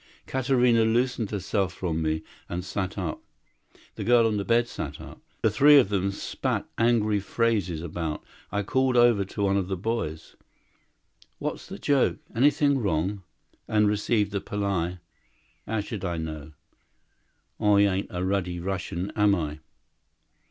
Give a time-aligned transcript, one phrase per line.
[0.25, 3.21] Katarina loosened herself from me, and sat up.
[3.93, 5.21] The girl on the bed sat up.
[5.43, 9.77] The three of them spat angry phrases about, I called over to one of the
[9.77, 10.35] boys:
[11.37, 12.17] "What's the joke?
[12.35, 13.21] Anything wrong?"
[13.67, 14.97] and received a reply:
[15.67, 16.53] "Owshdiknow?
[17.59, 19.59] I ain't a ruddy Russian, am I?"